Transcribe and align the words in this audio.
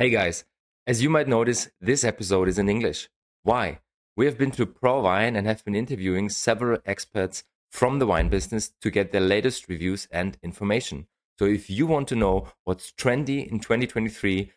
Hey 0.00 0.10
guys, 0.10 0.44
as 0.86 1.02
you 1.02 1.10
might 1.10 1.26
notice, 1.26 1.70
this 1.80 2.04
episode 2.04 2.46
is 2.46 2.56
in 2.56 2.68
English. 2.68 3.08
Why? 3.42 3.80
We 4.16 4.26
have 4.26 4.38
been 4.38 4.52
to 4.52 4.64
ProWein 4.64 5.36
and 5.36 5.44
have 5.44 5.64
been 5.64 5.74
interviewing 5.74 6.28
several 6.28 6.78
experts 6.86 7.42
from 7.68 7.98
the 7.98 8.06
wine 8.06 8.28
business 8.28 8.70
to 8.80 8.92
get 8.92 9.10
their 9.10 9.20
latest 9.20 9.68
reviews 9.68 10.06
and 10.12 10.38
information. 10.40 11.08
So 11.36 11.46
if 11.46 11.68
you 11.68 11.88
want 11.88 12.06
to 12.08 12.14
know 12.14 12.46
what's 12.62 12.92
trendy 12.92 13.44
in 13.50 13.58
2023, 13.58 14.52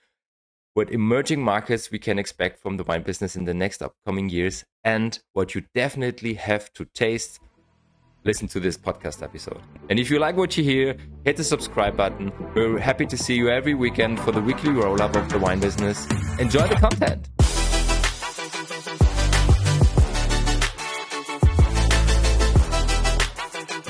what 0.76 0.92
emerging 0.92 1.42
markets 1.42 1.90
we 1.90 1.98
can 1.98 2.20
expect 2.20 2.62
from 2.62 2.78
the 2.78 2.84
wine 2.84 3.02
business 3.02 3.36
in 3.36 3.46
the 3.46 3.56
next 3.56 3.82
upcoming 3.82 4.30
years, 4.30 4.64
and 4.84 5.18
what 5.34 5.56
you 5.56 5.64
definitely 5.74 6.36
have 6.36 6.72
to 6.74 6.86
taste, 6.86 7.40
listen 8.24 8.48
to 8.50 8.60
this 8.60 8.78
podcast 8.78 9.24
episode. 9.24 9.62
And 9.90 10.00
if 10.00 10.10
you 10.10 10.20
like 10.20 10.38
what 10.38 10.56
you 10.58 10.64
hear, 10.64 10.96
hit 11.26 11.38
the 11.38 11.44
subscribe 11.44 11.98
button. 11.98 12.32
We're 12.56 12.78
happy 12.78 13.06
to 13.08 13.18
see 13.18 13.36
you 13.36 13.50
every 13.50 13.74
weekend 13.74 14.20
for 14.20 14.32
the 14.32 14.42
weekly 14.42 14.72
roll 14.72 15.02
up 15.02 15.16
of 15.16 15.30
the 15.30 15.40
wine 15.40 15.60
business. 15.60 16.06
Enjoy 16.40 16.68
the 16.68 16.76
content. 16.76 17.28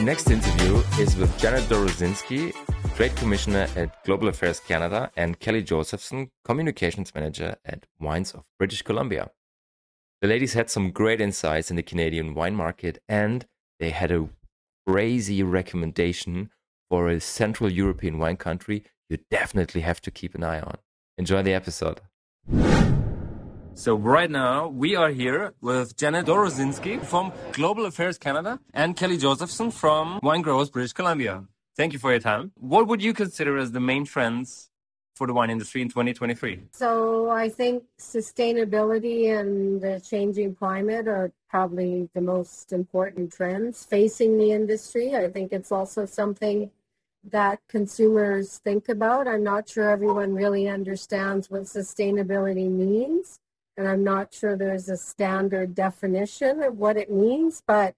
Next 0.02 0.32
interview 0.32 0.78
is 1.00 1.16
with 1.16 1.38
Janet 1.38 1.64
Dorozynski, 1.66 2.56
Trade 2.96 3.16
Commissioner 3.18 3.68
at 3.76 4.04
Global 4.04 4.30
Affairs 4.30 4.60
Canada, 4.60 5.12
and 5.16 5.40
Kelly 5.40 5.62
Josephson, 5.62 6.32
Communications 6.44 7.14
Manager 7.14 7.56
at 7.66 7.86
Wines 8.00 8.32
of 8.32 8.44
British 8.58 8.82
Columbia. 8.82 9.30
The 10.22 10.28
ladies 10.28 10.54
had 10.54 10.72
some 10.72 10.90
great 10.90 11.22
insights 11.22 11.70
in 11.70 11.76
the 11.76 11.84
Canadian 11.84 12.34
wine 12.34 12.56
market, 12.56 12.98
and 13.08 13.46
they 13.82 13.90
had 13.90 14.12
a 14.12 14.30
crazy 14.88 15.44
recommendation 15.44 16.50
for 16.90 17.10
a 17.10 17.20
Central 17.20 17.70
European 17.70 18.20
wine 18.20 18.38
country 18.38 18.84
you 19.10 19.18
definitely 19.30 19.82
have 19.82 20.00
to 20.02 20.10
keep 20.10 20.34
an 20.36 20.44
eye 20.44 20.62
on. 20.62 20.78
Enjoy 21.18 21.42
the 21.42 21.54
episode. 21.54 22.00
So 23.74 23.96
right 23.96 24.32
now 24.32 24.70
we 24.70 24.96
are 24.96 25.10
here 25.10 25.54
with 25.62 25.98
Janet 25.98 26.26
Dorozynski 26.28 27.04
from 27.04 27.34
Global 27.52 27.86
Affairs 27.86 28.18
Canada 28.18 28.60
and 28.74 28.96
Kelly 28.96 29.18
Josephson 29.18 29.70
from 29.72 30.20
Wine 30.24 30.42
Growers 30.42 30.70
British 30.70 30.94
Columbia. 30.94 31.44
Thank 31.76 31.92
you 31.92 32.00
for 32.00 32.12
your 32.12 32.22
time. 32.22 32.54
What 32.56 32.88
would 32.88 33.04
you 33.04 33.14
consider 33.14 33.58
as 33.58 33.72
the 33.72 33.82
main 33.82 34.06
trends 34.06 34.71
for 35.22 35.28
the 35.28 35.34
wine 35.34 35.52
industry 35.52 35.84
in 35.84 35.88
2023? 35.88 36.64
So 36.72 37.30
I 37.30 37.48
think 37.48 37.84
sustainability 38.00 39.40
and 39.40 39.80
the 39.80 40.02
changing 40.02 40.56
climate 40.56 41.08
are 41.08 41.32
probably 41.48 42.10
the 42.16 42.22
most 42.22 42.74
important 42.74 43.32
trends 43.32 43.86
facing 43.86 44.40
the 44.40 44.52
industry. 44.52 45.16
I 45.16 45.28
think 45.30 45.54
it's 45.54 45.72
also 45.72 46.08
something 46.08 46.72
that 47.24 47.60
consumers 47.70 48.58
think 48.58 48.90
about. 48.90 49.28
I'm 49.28 49.44
not 49.44 49.70
sure 49.70 49.92
everyone 49.92 50.34
really 50.34 50.68
understands 50.68 51.52
what 51.52 51.64
sustainability 51.66 52.68
means 52.68 53.40
and 53.78 53.88
I'm 53.88 54.04
not 54.04 54.34
sure 54.34 54.58
there's 54.58 54.90
a 54.90 54.98
standard 54.98 55.76
definition 55.76 56.64
of 56.64 56.80
what 56.80 56.98
it 56.98 57.12
means, 57.12 57.62
but 57.68 57.94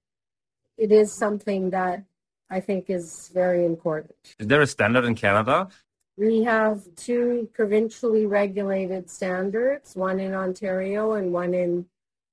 it 0.77 0.91
is 0.91 1.17
something 1.17 1.69
that 1.69 2.03
I 2.49 2.59
think 2.59 2.89
is 2.89 3.31
very 3.33 3.63
important. 3.65 4.15
Is 4.39 4.47
there 4.47 4.61
a 4.61 4.67
standard 4.67 5.05
in 5.05 5.15
Canada? 5.15 5.69
We 6.15 6.43
have 6.43 6.83
two 6.95 7.49
provincially 7.53 8.25
regulated 8.27 9.09
standards, 9.09 9.95
one 9.95 10.19
in 10.19 10.33
Ontario 10.33 11.13
and 11.13 11.33
one 11.33 11.53
in 11.53 11.87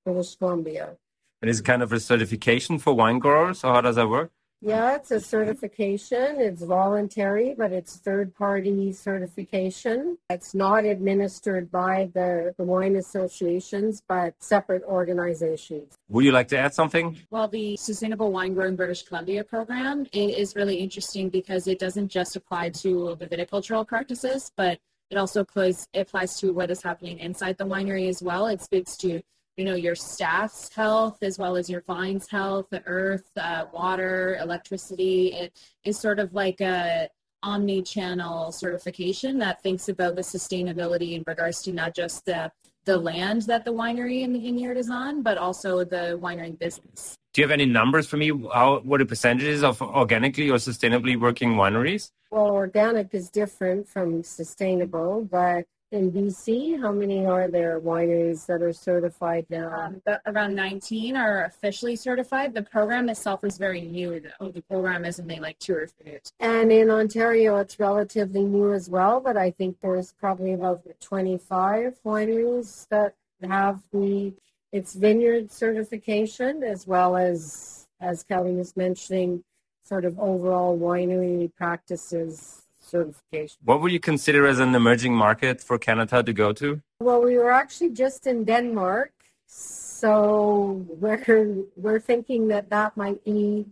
British 0.05 0.37
Columbia. 0.37 0.97
And 1.41 1.50
is 1.50 1.61
it 1.61 1.64
kind 1.64 1.83
of 1.83 1.92
a 1.92 2.00
certification 2.00 2.78
for 2.78 2.92
wine 2.92 3.19
growers, 3.19 3.64
or 3.64 3.72
how 3.72 3.81
does 3.81 3.97
that 3.97 4.09
work? 4.09 4.31
Yeah, 4.62 4.97
it's 4.97 5.11
a 5.11 5.20
certification. 5.20 6.39
It's 6.39 6.62
voluntary, 6.62 7.55
but 7.56 7.72
it's 7.72 7.97
third 7.97 8.34
party 8.34 8.92
certification. 8.92 10.19
It's 10.28 10.55
not 10.55 10.84
administered 10.84 11.70
by 11.70 12.11
the, 12.12 12.55
the 12.58 12.64
wine 12.64 12.97
associations, 12.97 14.03
but 14.06 14.34
separate 14.42 14.83
organizations. 14.84 15.97
Would 16.11 16.27
you 16.27 16.33
like 16.33 16.48
to 16.48 16.58
add 16.58 16.75
something? 16.75 17.16
Well, 17.31 17.48
the 17.48 17.77
Sustainable 17.78 18.31
Winegrowing 18.31 18.77
British 18.77 19.03
Columbia 19.03 19.44
program 19.44 20.06
is 20.12 20.54
really 20.54 20.77
interesting 20.77 21.31
because 21.31 21.66
it 21.66 21.78
doesn't 21.78 22.09
just 22.09 22.37
apply 22.37 22.71
to 22.81 23.16
the 23.19 23.27
viticultural 23.27 23.87
practices, 23.87 24.53
but 24.56 24.78
it 25.10 25.16
also 25.16 25.41
applies, 25.41 25.88
applies 25.94 26.38
to 26.41 26.53
what 26.53 26.71
is 26.71 26.82
happening 26.82 27.19
inside 27.19 27.56
the 27.56 27.65
winery 27.65 28.09
as 28.09 28.22
well. 28.22 28.47
It 28.47 28.60
speaks 28.60 28.97
to 28.98 29.22
you 29.60 29.66
know 29.66 29.75
your 29.75 29.94
staff's 29.94 30.75
health 30.75 31.19
as 31.21 31.38
well 31.38 31.54
as 31.54 31.69
your 31.69 31.82
vine's 31.82 32.26
health 32.31 32.66
the 32.71 32.82
earth 32.87 33.31
uh, 33.37 33.66
water 33.75 34.38
electricity 34.41 35.34
it 35.34 35.53
is 35.84 36.00
sort 36.00 36.19
of 36.19 36.32
like 36.32 36.62
a 36.62 37.06
omni-channel 37.43 38.53
certification 38.53 39.38
that 39.38 39.62
thinks 39.62 39.91
about 39.91 40.16
the 40.16 40.22
sustainability 40.22 41.12
in 41.12 41.22
regards 41.26 41.60
to 41.62 41.72
not 41.72 41.94
just 41.94 42.25
the 42.25 42.50
the 42.87 42.97
land 42.97 43.43
that 43.43 43.66
the 43.66 43.72
winery 43.72 44.25
and 44.25 44.34
the 44.34 44.41
vineyard 44.41 44.78
is 44.78 44.88
on, 44.88 45.22
but 45.22 45.37
also 45.37 45.84
the 45.84 46.19
winery 46.22 46.59
business. 46.59 47.15
Do 47.34 47.42
you 47.42 47.47
have 47.47 47.53
any 47.53 47.66
numbers 47.66 48.06
for 48.06 48.16
me? 48.16 48.28
How 48.53 48.81
what 48.81 48.98
the 48.98 49.06
percentages 49.06 49.62
of 49.62 49.82
organically 49.82 50.48
or 50.48 50.56
sustainably 50.56 51.21
working 51.21 51.50
wineries? 51.50 52.10
Well, 52.31 52.47
organic 52.47 53.15
is 53.15 53.28
different 53.28 53.87
from 53.87 54.22
sustainable, 54.22 55.28
but 55.31 55.66
in 55.93 56.12
BC? 56.12 56.81
How 56.81 56.93
many 56.93 57.27
are 57.27 57.49
there 57.49 57.81
wineries 57.81 58.47
that 58.47 58.62
are 58.62 58.73
certified 58.73 59.47
now? 59.51 59.73
Um, 59.73 60.03
around 60.27 60.55
19 60.55 61.17
are 61.17 61.45
officially 61.45 61.97
certified. 61.97 62.55
The 62.55 62.62
program 62.62 63.09
itself 63.09 63.45
is 63.45 63.59
very 63.59 63.81
new, 63.81 64.21
though. 64.21 64.51
The 64.51 64.62
program 64.62 65.05
is 65.05 65.19
only 65.19 65.41
like 65.41 65.59
two 65.59 65.75
or 65.75 65.87
three 65.87 66.12
years. 66.12 66.33
And 66.39 66.71
in 66.71 66.91
Ontario, 66.91 67.56
it's 67.56 67.78
relatively 67.81 68.45
new 68.45 68.73
as 68.73 68.89
well, 68.89 69.21
but 69.21 69.37
I 69.37 69.51
think 69.51 69.81
there's 69.81 70.12
probably 70.12 70.53
about 70.53 70.83
25 71.01 71.99
wineries 72.05 72.89
that 72.89 73.15
have 73.43 73.81
the 73.93 74.33
its 74.72 74.95
vineyard 74.95 75.51
certification 75.51 76.62
as 76.62 76.87
well 76.87 77.17
as 77.17 77.89
as 78.01 78.22
Kelly 78.22 78.55
was 78.55 78.77
mentioning, 78.77 79.43
sort 79.83 80.05
of 80.05 80.19
overall 80.19 80.78
winery 80.78 81.53
practices 81.57 82.62
certification. 82.91 83.59
What 83.65 83.81
would 83.81 83.93
you 83.93 84.01
consider 84.01 84.47
as 84.47 84.59
an 84.59 84.75
emerging 84.75 85.15
market 85.15 85.62
for 85.62 85.78
Canada 85.78 86.23
to 86.23 86.33
go 86.33 86.53
to? 86.55 86.81
Well, 87.01 87.23
we 87.23 87.37
were 87.39 87.53
actually 87.53 87.91
just 87.91 88.27
in 88.27 88.45
Denmark, 88.45 89.12
so 89.47 90.84
we're 91.01 91.65
we're 91.77 92.01
thinking 92.01 92.49
that 92.49 92.71
that 92.71 92.97
might 92.97 93.25
be 93.25 93.67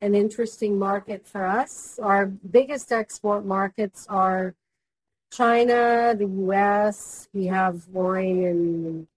an 0.00 0.14
interesting 0.14 0.78
market 0.78 1.26
for 1.26 1.46
us. 1.46 1.98
Our 2.02 2.26
biggest 2.26 2.92
export 2.92 3.46
markets 3.46 4.06
are 4.08 4.54
China, 5.32 6.14
the 6.16 6.26
U.S. 6.26 7.28
We 7.32 7.46
have 7.46 7.88
wine 7.88 8.42
in 8.44 9.08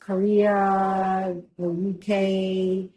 Korea, 0.00 1.36
the 1.58 1.70
UK. 1.92 2.90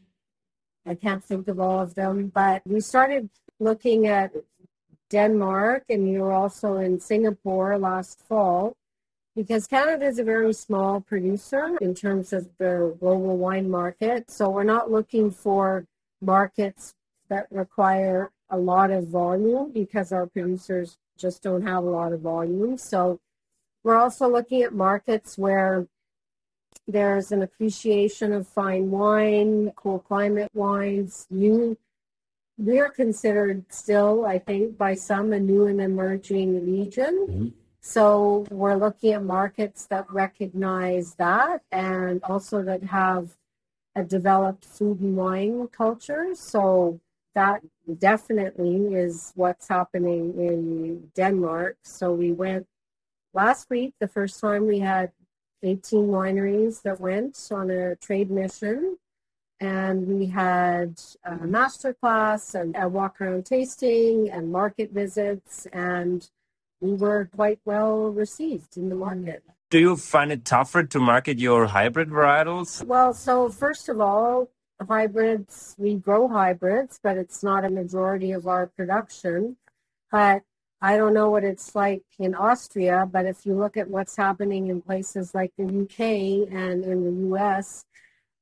I 0.90 0.96
can't 0.96 1.24
think 1.24 1.47
of 1.50 1.59
all 1.59 1.81
of 1.81 1.96
them, 1.96 2.31
but 2.34 2.62
we 2.66 2.79
started 2.79 3.29
looking 3.59 4.08
at 4.08 4.31
Denmark, 5.09 5.84
and 5.90 6.09
you 6.09 6.22
were 6.22 6.34
also 6.34 6.78
in 6.78 7.00
Singapore 7.00 7.78
last 7.78 8.19
fall, 8.28 8.75
because 9.35 9.68
Canada 9.68 10.06
is 10.06 10.19
a 10.19 10.23
very 10.23 10.51
small 10.53 11.00
producer 11.00 11.78
in 11.79 11.94
terms 11.94 12.34
of 12.34 12.50
the 12.57 12.95
global 13.00 13.38
wine 13.38 13.69
market. 13.69 14.31
So 14.31 14.50
we're 14.50 14.63
not 14.63 14.91
looking 14.91 15.31
for 15.31 15.85
markets 16.22 16.94
that 17.29 17.47
require 17.51 18.31
a 18.50 18.57
lot 18.57 18.91
of 18.91 19.07
volume 19.07 19.72
because 19.72 20.12
our 20.12 20.25
producers 20.25 20.97
just 21.17 21.44
don't 21.44 21.67
have 21.67 21.84
a 21.84 21.90
lot 21.90 22.13
of 22.13 22.22
volume. 22.22 22.78
So 22.78 23.19
we're 23.84 23.97
also 23.97 24.28
looking 24.28 24.63
at 24.63 24.73
markets 24.73 25.38
where 25.38 25.88
there's 26.88 27.31
an 27.31 27.41
appreciation 27.41 28.31
of 28.34 28.47
fine 28.47 28.90
wine, 28.90 29.72
cool 29.75 30.00
climate 30.00 30.50
wines, 30.53 31.28
new 31.29 31.78
we're 32.57 32.90
considered 32.90 33.66
still, 33.72 34.25
I 34.25 34.40
think, 34.40 34.78
by 34.78 34.95
some 34.95 35.31
a 35.34 35.40
new 35.40 35.68
and 35.68 35.79
emerging 35.79 36.66
region. 36.66 37.28
Mm-hmm. 37.29 37.47
So 37.81 38.45
we're 38.50 38.75
looking 38.75 39.13
at 39.13 39.23
markets 39.23 39.85
that 39.88 40.12
recognize 40.12 41.14
that 41.16 41.61
and 41.72 42.22
also 42.23 42.64
that 42.64 42.84
have 42.84 43.29
a 43.96 44.03
developed 44.03 44.66
food 44.66 44.99
and 44.99 45.16
wine 45.16 45.67
culture. 45.70 46.34
So 46.34 46.99
that 47.35 47.61
definitely 47.99 48.93
is 48.93 49.31
what's 49.35 49.67
happening 49.67 50.34
in 50.37 51.11
Denmark. 51.16 51.78
So 51.84 52.11
we 52.11 52.31
went 52.31 52.67
last 53.34 53.70
week, 53.70 53.93
the 53.99 54.08
first 54.08 54.40
time 54.40 54.67
we 54.67 54.79
had 54.79 55.11
18 55.64 56.08
wineries 56.08 56.81
that 56.81 56.99
went 56.99 57.37
on 57.52 57.70
a 57.70 57.96
trade 57.96 58.29
mission 58.29 58.97
and 59.59 60.07
we 60.07 60.27
had 60.27 60.99
a 61.23 61.47
master 61.47 61.93
class 61.93 62.53
and 62.53 62.75
a 62.77 62.87
walk 62.87 63.19
around 63.19 63.45
tasting 63.45 64.29
and 64.29 64.51
market 64.51 64.91
visits 64.91 65.65
and 65.73 66.29
we 66.79 66.93
were 66.93 67.29
quite 67.35 67.59
well 67.65 68.09
received 68.09 68.77
in 68.77 68.89
the 68.89 68.95
market. 68.95 69.43
Do 69.69 69.79
you 69.79 69.97
find 69.97 70.31
it 70.31 70.45
tougher 70.45 70.83
to 70.83 70.99
market 70.99 71.39
your 71.39 71.65
hybrid 71.65 72.09
varietals? 72.09 72.83
Well, 72.85 73.13
so 73.13 73.49
first 73.49 73.89
of 73.89 73.99
all, 73.99 74.49
hybrids, 74.87 75.75
we 75.77 75.95
grow 75.95 76.27
hybrids, 76.27 76.99
but 77.01 77.17
it's 77.17 77.43
not 77.43 77.65
a 77.65 77.69
majority 77.69 78.31
of 78.31 78.47
our 78.47 78.67
production. 78.67 79.57
But 80.11 80.43
I 80.81 80.95
don't 80.95 81.13
know 81.13 81.29
what 81.29 81.43
it's 81.43 81.75
like 81.75 82.03
in 82.19 82.35
Austria, 82.35 83.07
but 83.11 83.25
if 83.25 83.45
you 83.45 83.55
look 83.55 83.75
at 83.77 83.89
what's 83.89 84.15
happening 84.15 84.67
in 84.67 84.81
places 84.81 85.33
like 85.33 85.51
the 85.57 85.65
UK 85.65 86.53
and 86.53 86.85
in 86.85 87.03
the 87.03 87.35
US, 87.35 87.83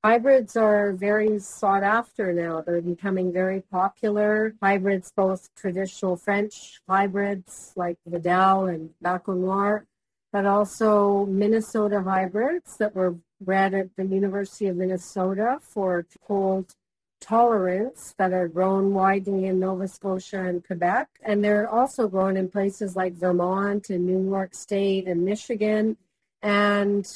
hybrids 0.06 0.56
are 0.56 0.94
very 0.94 1.40
sought 1.40 1.82
after 1.82 2.32
now. 2.32 2.62
They're 2.62 2.80
becoming 2.80 3.34
very 3.34 3.62
popular. 3.62 4.54
Hybrids, 4.62 5.12
both 5.16 5.50
traditional 5.56 6.16
French 6.16 6.80
hybrids 6.88 7.74
like 7.76 7.98
Vidal 8.06 8.66
and 8.66 8.92
Baco 9.04 9.36
Noir, 9.36 9.88
but 10.32 10.46
also 10.46 11.26
Minnesota 11.26 12.04
hybrids 12.04 12.78
that 12.78 12.96
were 12.96 13.16
bred 13.42 13.74
at 13.74 13.96
the 13.96 14.06
University 14.06 14.68
of 14.68 14.76
Minnesota 14.76 15.58
for 15.74 16.06
cold 16.28 16.76
tolerance 17.20 18.14
that 18.20 18.32
are 18.32 18.48
grown 18.48 18.94
widely 18.94 19.46
in 19.46 19.60
Nova 19.60 19.88
Scotia 19.88 20.44
and 20.44 20.64
Quebec. 20.64 21.08
And 21.24 21.44
they're 21.44 21.68
also 21.68 22.08
grown 22.08 22.38
in 22.38 22.48
places 22.48 22.96
like 22.96 23.14
Vermont 23.14 23.90
and 23.90 24.06
New 24.06 24.24
York 24.30 24.54
State 24.54 25.08
and 25.08 25.26
Michigan. 25.26 25.98
And 26.44 27.08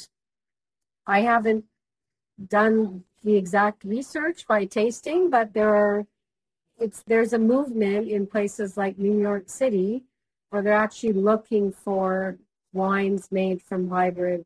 I 1.06 1.20
haven't 1.20 1.66
done 2.48 3.04
the 3.22 3.36
exact 3.36 3.84
research 3.84 4.46
by 4.46 4.64
tasting, 4.64 5.30
but 5.30 5.52
there 5.52 5.74
are 5.74 6.06
it's 6.78 7.02
there's 7.06 7.32
a 7.32 7.38
movement 7.38 8.08
in 8.08 8.26
places 8.26 8.76
like 8.76 8.98
New 8.98 9.20
York 9.20 9.44
City 9.48 10.04
where 10.48 10.62
they're 10.62 10.72
actually 10.72 11.12
looking 11.12 11.72
for 11.72 12.38
wines 12.72 13.30
made 13.30 13.62
from 13.62 13.88
hybrid 13.88 14.44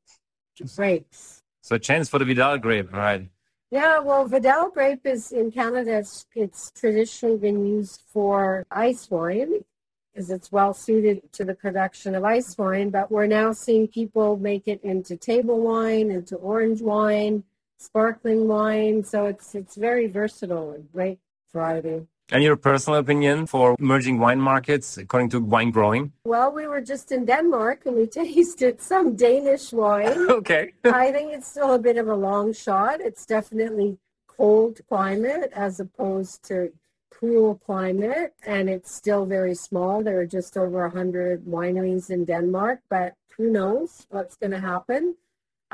grapes. 0.76 1.42
So 1.62 1.78
chance 1.78 2.08
for 2.08 2.18
the 2.18 2.24
Vidal 2.24 2.58
grape, 2.58 2.92
right? 2.92 3.28
Yeah, 3.70 3.98
well, 4.00 4.26
Vidal 4.26 4.70
grape 4.70 5.06
is 5.06 5.32
in 5.32 5.50
Canada. 5.50 5.98
It's, 5.98 6.26
it's 6.34 6.70
traditionally 6.72 7.38
been 7.38 7.66
used 7.66 8.02
for 8.12 8.66
ice 8.70 9.10
wine 9.10 9.64
because 10.12 10.30
it's 10.30 10.52
well 10.52 10.74
suited 10.74 11.32
to 11.32 11.44
the 11.44 11.54
production 11.54 12.14
of 12.14 12.22
ice 12.22 12.56
wine. 12.56 12.90
But 12.90 13.10
we're 13.10 13.26
now 13.26 13.52
seeing 13.52 13.88
people 13.88 14.36
make 14.36 14.68
it 14.68 14.80
into 14.84 15.16
table 15.16 15.60
wine, 15.60 16.10
into 16.10 16.36
orange 16.36 16.82
wine, 16.82 17.42
sparkling 17.78 18.48
wine. 18.48 19.04
So 19.04 19.26
it's 19.26 19.54
it's 19.54 19.76
very 19.76 20.06
versatile 20.06 20.72
and 20.72 20.90
great 20.92 21.18
variety. 21.52 22.06
And 22.30 22.42
your 22.42 22.56
personal 22.56 22.98
opinion 22.98 23.46
for 23.46 23.76
emerging 23.78 24.18
wine 24.18 24.40
markets 24.40 24.96
according 24.96 25.28
to 25.30 25.40
wine 25.40 25.70
growing? 25.70 26.12
Well, 26.24 26.52
we 26.52 26.66
were 26.66 26.80
just 26.80 27.12
in 27.12 27.26
Denmark 27.26 27.84
and 27.84 27.96
we 27.96 28.06
tasted 28.22 28.80
some 28.80 29.14
Danish 29.14 29.72
wine. 29.72 30.30
okay. 30.30 30.72
I 30.84 31.12
think 31.12 31.32
it's 31.32 31.48
still 31.48 31.74
a 31.74 31.78
bit 31.78 31.98
of 31.98 32.08
a 32.08 32.14
long 32.14 32.52
shot. 32.54 33.00
It's 33.00 33.26
definitely 33.26 33.98
cold 34.26 34.80
climate 34.88 35.52
as 35.54 35.80
opposed 35.80 36.42
to 36.48 36.72
cool 37.10 37.56
climate 37.56 38.34
and 38.44 38.68
it's 38.70 38.94
still 38.94 39.26
very 39.26 39.54
small. 39.54 40.02
There 40.02 40.18
are 40.18 40.26
just 40.26 40.56
over 40.56 40.82
100 40.88 41.44
wineries 41.44 42.10
in 42.10 42.24
Denmark, 42.24 42.80
but 42.88 43.14
who 43.36 43.50
knows 43.50 44.06
what's 44.10 44.36
going 44.36 44.52
to 44.52 44.60
happen. 44.60 45.16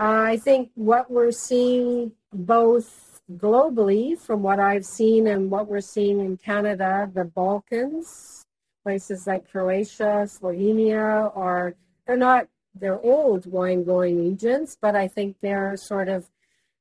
I 0.02 0.38
think 0.38 0.70
what 0.76 1.10
we're 1.10 1.30
seeing 1.30 2.12
both 2.32 3.20
globally, 3.36 4.18
from 4.18 4.42
what 4.42 4.58
I've 4.58 4.86
seen 4.86 5.26
and 5.26 5.50
what 5.50 5.68
we're 5.68 5.82
seeing 5.82 6.20
in 6.20 6.38
Canada, 6.38 7.10
the 7.12 7.26
Balkans, 7.26 8.46
places 8.82 9.26
like 9.26 9.50
Croatia, 9.50 10.26
Slovenia, 10.26 11.36
are 11.36 11.74
they're 12.06 12.16
not 12.16 12.48
they're 12.74 13.00
old 13.00 13.44
wine 13.44 13.84
growing 13.84 14.30
regions, 14.30 14.78
but 14.80 14.96
I 14.96 15.06
think 15.06 15.36
they're 15.42 15.76
sort 15.76 16.08
of 16.08 16.30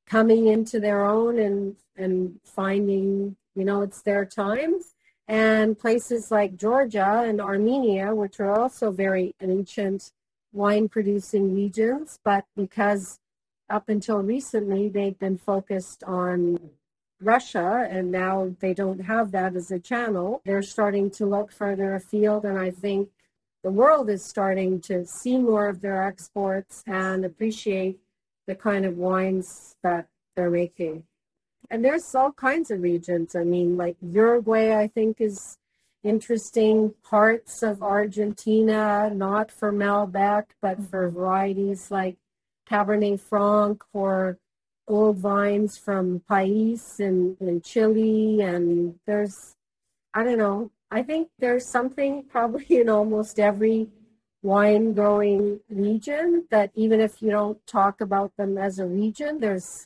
coming 0.06 0.48
into 0.48 0.80
their 0.80 1.06
own 1.06 1.40
and 1.40 1.76
and 1.98 2.40
finding 2.46 3.36
you 3.54 3.66
know 3.66 3.82
it's 3.82 4.02
their 4.02 4.24
time. 4.24 4.80
And 5.28 5.78
places 5.78 6.32
like 6.32 6.56
Georgia 6.56 7.24
and 7.26 7.42
Armenia, 7.42 8.16
which 8.16 8.40
are 8.40 8.58
also 8.58 8.92
very 8.92 9.36
ancient 9.42 10.14
wine 10.52 10.90
producing 10.90 11.56
regions, 11.56 12.20
but 12.24 12.46
because 12.56 13.20
up 13.70 13.90
until 13.90 14.20
recently, 14.20 14.90
they've 14.90 15.20
been 15.20 15.38
focused 15.38 16.04
on 16.04 16.72
Russia, 17.22 17.88
and 17.90 18.12
now 18.12 18.56
they 18.60 18.74
don't 18.74 19.00
have 19.00 19.32
that 19.32 19.56
as 19.56 19.72
a 19.72 19.80
channel. 19.80 20.42
They're 20.46 20.62
starting 20.62 21.12
to 21.12 21.26
look 21.26 21.52
further 21.52 21.94
afield, 21.96 22.46
and 22.46 22.58
I 22.58 22.72
think 22.72 23.10
the 23.64 23.72
world 23.72 24.10
is 24.10 24.24
starting 24.24 24.80
to 24.82 25.06
see 25.06 25.38
more 25.38 25.68
of 25.68 25.82
their 25.82 26.04
exports 26.04 26.84
and 26.88 27.26
appreciate 27.26 28.00
the 28.48 28.56
kind 28.56 28.86
of 28.86 28.98
wines 28.98 29.76
that 29.84 30.08
they're 30.36 30.50
making. 30.50 31.04
And 31.70 31.84
there's 31.84 32.16
all 32.16 32.32
kinds 32.32 32.72
of 32.72 32.82
regions. 32.82 33.36
I 33.36 33.44
mean, 33.44 33.78
like 33.78 33.98
Uruguay, 34.02 34.76
I 34.76 34.88
think 34.88 35.20
is 35.20 35.58
interesting. 36.04 36.94
Parts 37.04 37.64
of 37.64 37.84
Argentina, 37.84 39.12
not 39.14 39.52
for 39.52 39.72
Malbec, 39.72 40.46
but 40.62 40.78
mm-hmm. 40.78 40.86
for 40.86 41.10
varieties 41.10 41.92
like 41.92 42.18
Cabernet 42.70 43.20
Franc 43.20 43.84
or 43.94 44.38
old 44.88 45.18
vines 45.18 45.78
from 45.78 46.22
Pais 46.28 47.00
and, 47.00 47.38
and 47.40 47.64
Chile. 47.64 48.42
And 48.42 49.00
there's, 49.06 49.56
I 50.14 50.24
don't 50.24 50.38
know, 50.38 50.72
I 50.92 51.04
think 51.04 51.30
there's 51.40 51.66
something 51.66 52.24
probably 52.24 52.66
in 52.82 52.90
almost 52.90 53.40
every 53.40 53.90
wine 54.42 54.94
growing 54.94 55.60
region 55.70 56.48
that 56.50 56.72
even 56.74 57.02
if 57.02 57.22
you 57.22 57.30
don't 57.30 57.66
talk 57.68 58.02
about 58.02 58.36
them 58.38 58.58
as 58.58 58.80
a 58.80 58.86
region, 58.86 59.40
there's, 59.40 59.86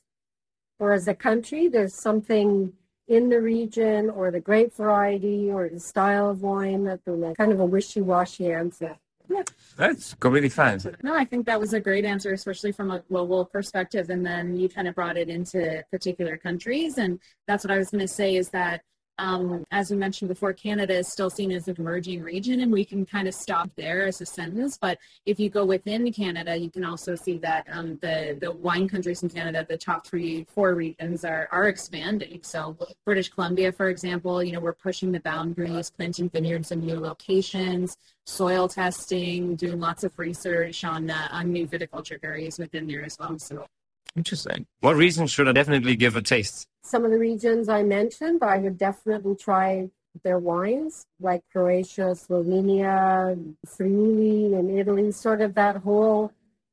or 0.79 0.93
as 0.93 1.07
a 1.07 1.15
country, 1.15 1.67
there's 1.67 1.95
something 1.95 2.73
in 3.07 3.29
the 3.29 3.41
region 3.41 4.09
or 4.09 4.31
the 4.31 4.39
grape 4.39 4.73
variety 4.75 5.51
or 5.51 5.67
the 5.69 5.79
style 5.79 6.29
of 6.29 6.41
wine 6.41 6.83
that 6.85 7.01
they're 7.05 7.33
kind 7.35 7.51
of 7.51 7.59
a 7.59 7.65
wishy-washy 7.65 8.51
answer. 8.51 8.97
Yeah. 9.29 9.43
That's 9.77 10.13
completely 10.15 10.49
fine. 10.49 10.79
No, 11.01 11.15
I 11.15 11.25
think 11.25 11.45
that 11.45 11.59
was 11.59 11.73
a 11.73 11.79
great 11.79 12.05
answer, 12.05 12.33
especially 12.33 12.71
from 12.71 12.91
a 12.91 12.99
global 12.99 13.45
perspective. 13.45 14.09
And 14.09 14.25
then 14.25 14.55
you 14.57 14.67
kind 14.69 14.87
of 14.87 14.95
brought 14.95 15.17
it 15.17 15.29
into 15.29 15.83
particular 15.91 16.37
countries. 16.37 16.97
And 16.97 17.19
that's 17.47 17.63
what 17.63 17.71
I 17.71 17.77
was 17.77 17.89
going 17.89 18.01
to 18.01 18.07
say 18.07 18.35
is 18.35 18.49
that 18.49 18.81
um, 19.19 19.63
as 19.71 19.91
we 19.91 19.97
mentioned 19.97 20.29
before, 20.29 20.53
Canada 20.53 20.95
is 20.95 21.11
still 21.11 21.29
seen 21.29 21.51
as 21.51 21.67
an 21.67 21.75
emerging 21.77 22.23
region, 22.23 22.61
and 22.61 22.71
we 22.71 22.83
can 22.83 23.05
kind 23.05 23.27
of 23.27 23.35
stop 23.35 23.69
there 23.75 24.07
as 24.07 24.19
a 24.21 24.25
sentence. 24.25 24.77
But 24.77 24.97
if 25.25 25.39
you 25.39 25.49
go 25.49 25.65
within 25.65 26.11
Canada, 26.11 26.55
you 26.55 26.71
can 26.71 26.83
also 26.83 27.15
see 27.15 27.37
that 27.39 27.67
um, 27.71 27.97
the 28.01 28.37
the 28.41 28.51
wine 28.51 28.89
countries 28.89 29.21
in 29.21 29.29
Canada, 29.29 29.65
the 29.67 29.77
top 29.77 30.07
three, 30.07 30.45
four 30.45 30.73
regions 30.73 31.23
are 31.23 31.47
are 31.51 31.67
expanding. 31.67 32.39
So 32.41 32.75
British 33.05 33.29
Columbia, 33.29 33.71
for 33.71 33.89
example, 33.89 34.43
you 34.43 34.51
know 34.51 34.59
we're 34.59 34.73
pushing 34.73 35.11
the 35.11 35.19
boundaries, 35.19 35.91
planting 35.91 36.29
vineyards 36.29 36.71
in 36.71 36.79
new 36.79 36.99
locations, 36.99 37.97
soil 38.25 38.67
testing, 38.67 39.55
doing 39.55 39.79
lots 39.79 40.03
of 40.03 40.17
research 40.17 40.83
on 40.83 41.11
uh, 41.11 41.27
on 41.31 41.51
new 41.51 41.67
viticulture 41.67 42.17
areas 42.23 42.57
within 42.57 42.87
there 42.87 43.05
as 43.05 43.17
well. 43.19 43.37
So 43.37 43.67
Interesting. 44.15 44.67
What 44.81 44.95
reason 44.95 45.27
should 45.27 45.47
I 45.47 45.53
definitely 45.53 45.95
give 45.95 46.15
a 46.15 46.21
taste? 46.21 46.67
Some 46.83 47.05
of 47.05 47.11
the 47.11 47.19
regions 47.19 47.69
I 47.69 47.83
mentioned, 47.83 48.43
I 48.43 48.57
would 48.57 48.77
definitely 48.77 49.35
try 49.35 49.89
their 50.23 50.37
wines, 50.37 51.05
like 51.19 51.41
Croatia, 51.51 52.13
Slovenia, 52.13 53.55
Friuli, 53.65 54.53
and 54.53 54.69
Italy, 54.77 55.11
sort 55.11 55.41
of 55.41 55.55
that 55.55 55.77
whole 55.77 56.31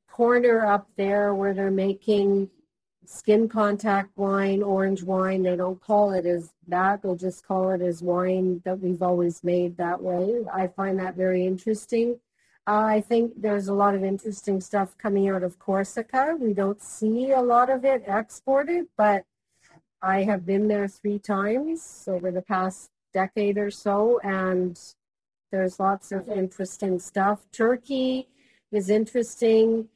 corner 0.09 0.65
up 0.65 0.87
there 0.97 1.33
where 1.33 1.53
they're 1.53 1.71
making 1.71 2.49
skin 3.05 3.49
contact 3.49 4.15
wine, 4.17 4.61
orange 4.61 5.01
wine. 5.01 5.43
They 5.43 5.55
don't 5.55 5.81
call 5.81 6.11
it 6.11 6.25
as 6.25 6.51
that, 6.67 7.01
they'll 7.01 7.15
just 7.15 7.45
call 7.45 7.71
it 7.71 7.81
as 7.81 8.01
wine 8.01 8.61
that 8.63 8.79
we've 8.79 9.01
always 9.01 9.43
made 9.43 9.77
that 9.77 10.01
way. 10.01 10.45
I 10.53 10.67
find 10.67 10.99
that 10.99 11.15
very 11.15 11.45
interesting. 11.47 12.19
Uh, 12.67 12.83
I 12.85 13.01
think 13.01 13.33
there's 13.37 13.69
a 13.69 13.73
lot 13.73 13.95
of 13.95 14.03
interesting 14.03 14.61
stuff 14.61 14.95
coming 14.97 15.29
out 15.29 15.41
of 15.41 15.57
Corsica. 15.57 16.37
We 16.39 16.53
don't 16.53 16.81
see 16.81 17.31
a 17.31 17.41
lot 17.41 17.69
of 17.71 17.83
it 17.83 18.03
exported, 18.07 18.85
but 18.95 19.25
I 20.01 20.23
have 20.23 20.45
been 20.45 20.67
there 20.67 20.87
three 20.87 21.19
times 21.19 22.05
over 22.07 22.31
the 22.31 22.41
past 22.41 22.89
decade 23.13 23.57
or 23.57 23.69
so, 23.69 24.19
and 24.23 24.79
there's 25.51 25.79
lots 25.79 26.11
of 26.11 26.27
interesting 26.27 26.97
stuff. 26.99 27.45
Turkey 27.51 28.27
is 28.71 28.89
interesting 28.89 29.89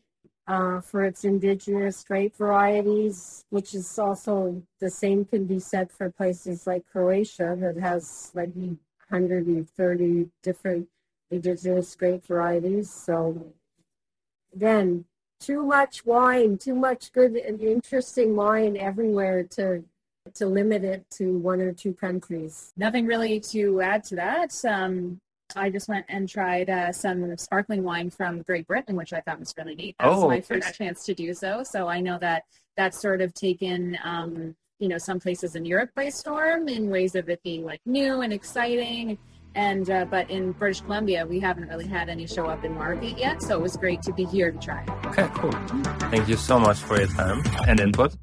uh, 0.48 0.80
for 0.80 1.04
its 1.04 1.24
indigenous 1.24 2.04
grape 2.04 2.36
varieties, 2.36 3.46
which 3.50 3.74
is 3.74 3.98
also 3.98 4.62
the 4.80 4.92
same 4.92 5.26
can 5.26 5.46
be 5.46 5.60
said 5.60 5.92
for 5.92 6.12
places 6.12 6.68
like 6.68 6.86
Croatia 6.92 7.58
that 7.60 7.78
has 7.78 8.32
like 8.36 8.54
130 8.56 10.30
different 10.44 10.88
indigenous 11.32 11.96
grape 11.96 12.26
varieties. 12.26 12.92
So 12.92 13.54
again, 14.54 15.06
too 15.40 15.64
much 15.64 16.06
wine, 16.06 16.58
too 16.58 16.76
much 16.76 17.12
good 17.12 17.36
and 17.36 17.60
interesting 17.60 18.36
wine 18.36 18.78
everywhere 18.78 19.44
to 19.44 19.84
to 20.34 20.48
limit 20.48 20.84
it 20.84 21.06
to 21.12 21.38
one 21.38 21.62
or 21.62 21.72
two 21.72 21.94
countries. 21.94 22.74
Nothing 22.76 23.06
really 23.06 23.40
to 23.52 23.82
add 23.82 24.04
to 24.06 24.16
that. 24.16 24.54
Um, 24.66 25.20
I 25.56 25.70
just 25.70 25.88
went 25.88 26.06
and 26.10 26.28
tried 26.28 26.70
uh, 26.70 26.92
some 26.92 27.38
sparkling 27.38 27.84
wine 27.84 28.10
from 28.10 28.42
Great 28.42 28.68
Britain, 28.68 28.96
which 28.96 29.14
I 29.14 29.22
thought 29.22 29.40
was 29.40 29.54
really 29.58 29.76
neat. 29.76 29.96
That 30.00 30.08
oh, 30.08 30.26
was 30.26 30.28
my 30.28 30.42
first 30.42 30.76
chance 30.76 31.06
to 31.06 31.14
do 31.14 31.34
so. 31.34 31.64
So 31.64 31.88
I 31.88 32.02
know 32.02 32.18
that 32.20 32.44
that's 32.76 33.00
sort 33.00 33.22
of 33.22 33.34
taken, 33.34 33.98
um, 34.04 34.56
you 34.80 34.88
know, 34.88 34.98
some 34.98 35.20
places 35.20 35.56
in 35.56 35.64
Europe 35.64 35.92
by 35.96 36.10
storm 36.10 36.68
in 36.68 36.90
ways 36.90 37.16
of 37.16 37.30
it 37.30 37.42
being 37.44 37.64
like 37.64 37.80
new 37.86 38.22
and 38.22 38.34
exciting 38.34 39.18
And 39.56 39.90
uh, 39.90 40.06
but 40.06 40.30
in 40.30 40.52
British 40.52 40.82
Columbia, 40.82 41.26
we 41.26 41.40
haven't 41.40 41.70
really 41.70 41.88
had 41.88 42.10
any 42.10 42.28
show 42.28 42.46
up 42.46 42.66
in 42.66 42.74
market 42.74 43.18
yet, 43.18 43.42
so 43.42 43.56
it 43.56 43.62
was 43.62 43.78
great 43.78 44.02
to 44.02 44.12
be 44.12 44.26
here 44.26 44.52
to 44.52 44.60
try. 44.60 44.86
Okay, 45.06 45.30
cool. 45.36 45.52
Thank 46.12 46.28
you 46.28 46.36
so 46.36 46.60
much 46.60 46.80
for 46.80 46.98
your 46.98 47.08
time 47.08 47.42
and 47.66 47.80
input. 47.80 48.16